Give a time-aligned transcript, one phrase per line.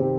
[0.00, 0.16] Kamu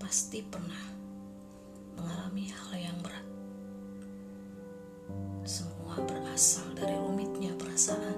[0.00, 0.88] pasti pernah
[2.00, 3.26] mengalami hal yang berat.
[5.44, 8.16] Semua berasal dari rumitnya perasaan.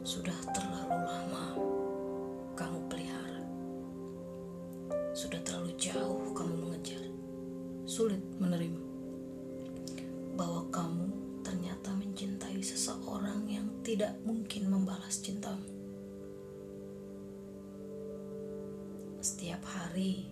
[0.00, 1.46] Sudah terlalu lama
[2.56, 2.91] kamu.
[5.22, 6.98] Sudah terlalu jauh kamu mengejar.
[7.86, 8.82] Sulit menerima
[10.34, 11.06] bahwa kamu
[11.46, 15.62] ternyata mencintai seseorang yang tidak mungkin membalas cintamu.
[19.22, 20.26] Setiap hari,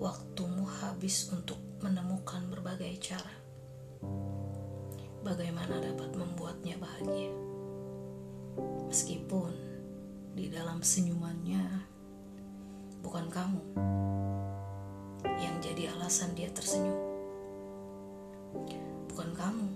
[0.00, 3.36] waktumu habis untuk menemukan berbagai cara.
[5.20, 7.36] Bagaimana dapat membuatnya bahagia,
[8.88, 9.52] meskipun
[10.32, 11.91] di dalam senyumannya
[13.32, 13.64] kamu
[15.40, 17.00] yang jadi alasan dia tersenyum,
[19.08, 19.72] bukan kamu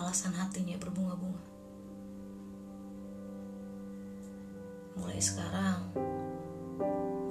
[0.00, 1.44] alasan hatinya berbunga-bunga.
[4.96, 5.92] Mulai sekarang,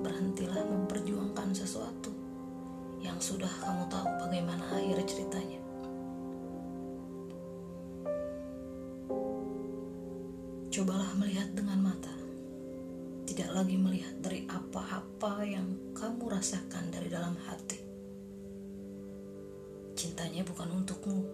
[0.06, 2.14] berhentilah memperjuangkan sesuatu
[3.02, 5.58] yang sudah kamu tahu bagaimana akhir ceritanya.
[10.70, 12.14] Cobalah melihat dengan mata,
[13.26, 14.49] tidak lagi melihat dari
[14.80, 17.76] apa-apa yang kamu rasakan dari dalam hati.
[20.00, 21.28] Cintanya bukan untukmu,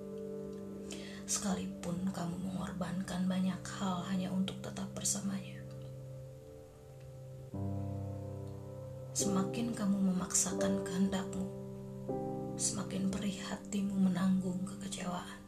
[1.29, 5.61] sekalipun kamu mengorbankan banyak hal hanya untuk tetap bersamanya.
[9.13, 11.45] Semakin kamu memaksakan kehendakmu,
[12.57, 15.39] semakin perih hatimu menanggung kekecewaan.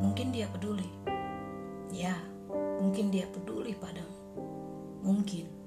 [0.00, 0.88] Mungkin dia peduli,
[1.92, 2.16] ya,
[2.80, 4.16] mungkin dia peduli padamu,
[5.04, 5.65] mungkin,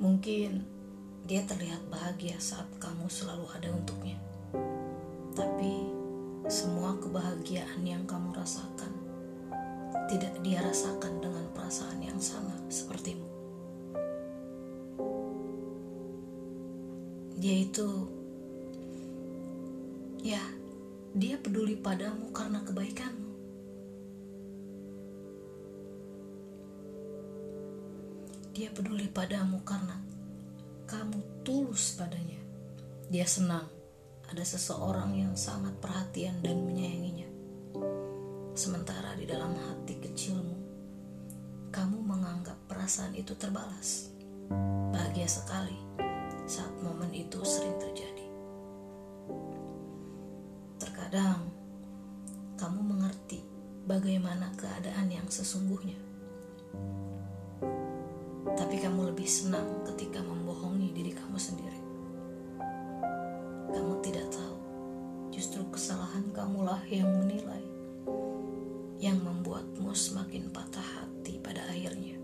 [0.00, 0.64] mungkin
[1.28, 4.16] dia terlihat bahagia saat kamu selalu ada untuknya,
[5.36, 5.86] tapi
[6.48, 8.90] semua kebahagiaan yang kamu rasakan
[10.10, 13.28] tidak dia rasakan dengan perasaan yang sama sepertimu.
[17.40, 17.88] Dia itu,
[20.20, 20.42] ya,
[21.14, 23.29] dia peduli padamu karena kebaikanmu.
[28.60, 29.96] Dia peduli padamu karena
[30.84, 32.36] kamu tulus padanya.
[33.08, 33.64] Dia senang
[34.28, 37.24] ada seseorang yang sangat perhatian dan menyayanginya.
[38.52, 40.60] Sementara di dalam hati kecilmu,
[41.72, 44.12] kamu menganggap perasaan itu terbalas.
[44.92, 45.80] Bahagia sekali
[46.44, 48.28] saat momen itu sering terjadi.
[50.76, 51.48] Terkadang
[52.60, 53.40] kamu mengerti
[53.88, 56.10] bagaimana keadaan yang sesungguhnya.
[58.54, 61.80] Tapi kamu lebih senang ketika membohongi diri kamu sendiri.
[63.70, 64.58] Kamu tidak tahu,
[65.30, 67.70] justru kesalahan kamulah yang menilai
[69.00, 72.20] yang membuatmu semakin patah hati pada akhirnya.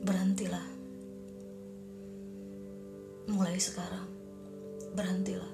[0.00, 0.64] Berhentilah.
[3.28, 4.08] Mulai sekarang,
[4.96, 5.52] berhentilah.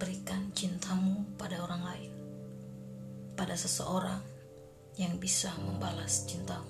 [0.00, 2.12] Berikan cintamu pada orang lain.
[3.36, 4.31] Pada seseorang
[5.00, 6.68] yang bisa membalas cintamu.